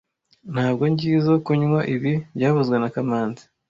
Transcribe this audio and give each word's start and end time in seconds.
Ntabwo 0.53 0.83
ngizoe 0.91 1.37
kunywa 1.45 1.79
ibi 1.95 2.13
byavuzwe 2.35 2.75
na 2.77 2.89
kamanzi 2.93 3.43